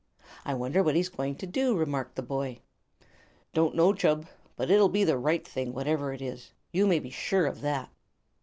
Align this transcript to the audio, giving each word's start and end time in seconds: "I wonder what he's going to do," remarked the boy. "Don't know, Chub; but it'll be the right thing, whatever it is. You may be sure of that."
"I 0.45 0.55
wonder 0.55 0.81
what 0.81 0.95
he's 0.95 1.09
going 1.09 1.35
to 1.35 1.45
do," 1.45 1.77
remarked 1.77 2.15
the 2.15 2.23
boy. 2.23 2.57
"Don't 3.53 3.75
know, 3.75 3.93
Chub; 3.93 4.25
but 4.55 4.71
it'll 4.71 4.89
be 4.89 5.03
the 5.03 5.15
right 5.15 5.47
thing, 5.47 5.73
whatever 5.73 6.11
it 6.11 6.23
is. 6.23 6.53
You 6.71 6.87
may 6.87 6.97
be 6.97 7.11
sure 7.11 7.45
of 7.45 7.61
that." 7.61 7.87